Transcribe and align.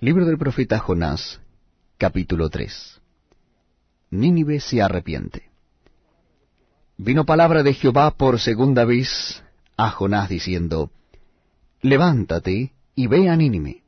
Libro 0.00 0.24
del 0.26 0.38
profeta 0.38 0.78
Jonás, 0.78 1.40
capítulo 1.96 2.48
3 2.50 3.00
Nínive 4.10 4.60
se 4.60 4.80
arrepiente. 4.80 5.50
Vino 6.96 7.24
palabra 7.24 7.64
de 7.64 7.74
Jehová 7.74 8.12
por 8.12 8.38
segunda 8.38 8.84
vez 8.84 9.42
a 9.76 9.90
Jonás 9.90 10.28
diciendo, 10.28 10.92
Levántate 11.82 12.74
y 12.94 13.08
ve 13.08 13.28
a 13.28 13.34
Nínive, 13.34 13.82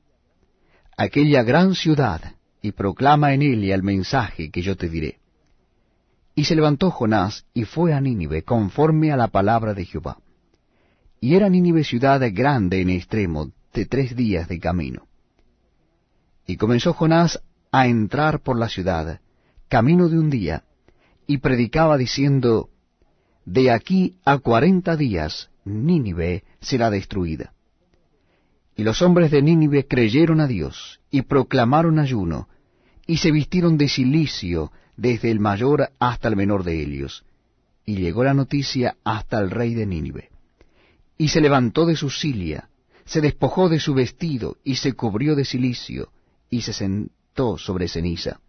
aquella 0.96 1.45
gran 1.45 1.77
ciudad, 1.77 2.35
y 2.61 2.72
proclama 2.72 3.33
en 3.33 3.42
ella 3.42 3.77
el 3.77 3.85
mensaje 3.85 4.51
que 4.51 4.63
yo 4.63 4.77
te 4.77 4.88
diré. 4.88 5.21
Y 6.35 6.42
se 6.42 6.56
levantó 6.56 6.90
Jonás 6.90 7.47
y 7.54 7.67
fue 7.67 7.92
a 7.92 8.01
Nínive 8.01 8.42
conforme 8.42 9.13
a 9.13 9.17
la 9.17 9.29
palabra 9.29 9.74
de 9.74 9.85
Jehová. 9.85 10.19
Y 11.21 11.37
era 11.37 11.49
Nínive 11.49 11.85
ciudad 11.85 12.21
grande 12.33 12.81
en 12.81 12.90
extremo, 12.90 13.53
de 13.72 13.87
tres 13.87 14.17
días 14.17 14.49
de 14.49 14.58
camino. 14.58 15.06
Y 16.51 16.56
comenzó 16.56 16.95
Jonás 16.95 17.41
a 17.70 17.86
entrar 17.86 18.40
por 18.40 18.58
la 18.58 18.68
ciudad, 18.68 19.20
camino 19.68 20.08
de 20.08 20.18
un 20.18 20.30
día, 20.30 20.64
y 21.28 21.38
predicaba 21.38 21.96
diciendo, 21.96 22.70
De 23.45 23.70
aquí 23.70 24.16
a 24.24 24.38
cuarenta 24.38 24.96
días 24.96 25.48
Nínive 25.64 26.42
será 26.60 26.91
destruida. 26.91 27.52
Y 28.74 28.82
los 28.82 29.00
hombres 29.00 29.30
de 29.30 29.42
Nínive 29.42 29.86
creyeron 29.86 30.41
a 30.41 30.48
Dios, 30.48 30.98
y 31.08 31.22
proclamaron 31.22 32.00
ayuno, 32.00 32.48
y 33.06 33.19
se 33.19 33.30
vistieron 33.30 33.78
de 33.78 33.88
cilicio 33.88 34.72
desde 34.96 35.30
el 35.30 35.38
mayor 35.38 35.91
hasta 36.00 36.27
el 36.27 36.34
menor 36.34 36.64
de 36.64 36.82
ellos. 36.82 37.24
Y 37.86 37.94
llegó 37.94 38.24
la 38.24 38.34
noticia 38.34 38.96
hasta 39.05 39.38
el 39.38 39.52
rey 39.52 39.74
de 39.74 39.86
Nínive. 39.86 40.30
Y 41.16 41.28
se 41.28 41.41
levantó 41.41 41.86
de 41.86 41.94
su 41.94 42.10
cilia, 42.10 42.70
se 43.05 43.20
despojó 43.20 43.69
de 43.69 43.78
su 43.78 43.94
vestido, 43.94 44.56
y 44.64 44.74
se 44.74 44.94
cubrió 44.94 45.36
de 45.36 45.44
cilicio, 45.44 46.10
y 46.50 46.62
se 46.62 46.72
sentó 46.72 47.56
sobre 47.56 47.88
ceniza. 47.88 48.40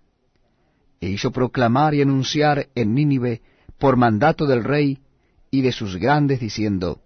E 1.00 1.10
hizo 1.10 1.32
proclamar 1.32 1.94
y 1.94 2.02
anunciar 2.02 2.68
en 2.76 2.94
Nínive, 2.94 3.42
por 3.78 3.98
mandato 3.98 4.46
del 4.46 4.64
rey 4.64 5.00
y 5.50 5.62
de 5.62 5.72
sus 5.72 5.98
grandes, 5.98 6.40
diciendo, 6.40 7.02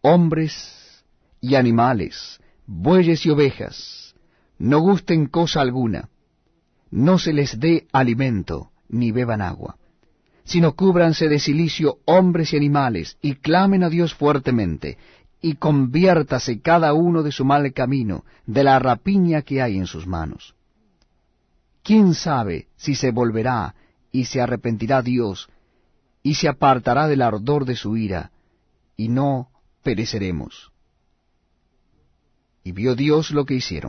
Hombres 0.00 1.04
y 1.40 1.54
animales, 1.54 2.40
bueyes 2.66 3.24
y 3.24 3.30
ovejas, 3.30 4.14
no 4.58 4.80
gusten 4.80 5.26
cosa 5.26 5.60
alguna, 5.60 6.08
no 6.90 7.18
se 7.18 7.32
les 7.32 7.58
dé 7.58 7.86
alimento, 7.92 8.70
ni 8.88 9.12
beban 9.12 9.40
agua, 9.40 9.76
sino 10.44 10.74
cúbranse 10.74 11.28
de 11.28 11.38
silicio 11.38 11.98
hombres 12.04 12.52
y 12.52 12.56
animales, 12.56 13.16
y 13.22 13.36
clamen 13.36 13.82
a 13.82 13.88
Dios 13.88 14.14
fuertemente, 14.14 14.98
y 15.42 15.56
conviértase 15.56 16.60
cada 16.60 16.94
uno 16.94 17.24
de 17.24 17.32
su 17.32 17.44
mal 17.44 17.72
camino, 17.72 18.24
de 18.46 18.62
la 18.62 18.78
rapiña 18.78 19.42
que 19.42 19.60
hay 19.60 19.76
en 19.76 19.86
sus 19.86 20.06
manos. 20.06 20.54
¿Quién 21.82 22.14
sabe 22.14 22.68
si 22.76 22.94
se 22.94 23.10
volverá 23.10 23.74
y 24.12 24.26
se 24.26 24.40
arrepentirá 24.40 25.02
Dios, 25.02 25.48
y 26.22 26.36
se 26.36 26.46
apartará 26.48 27.08
del 27.08 27.22
ardor 27.22 27.64
de 27.64 27.74
su 27.74 27.96
ira, 27.96 28.30
y 28.96 29.08
no 29.08 29.48
pereceremos? 29.82 30.70
Y 32.62 32.70
vio 32.70 32.94
Dios 32.94 33.32
lo 33.32 33.44
que 33.44 33.54
hicieron. 33.54 33.80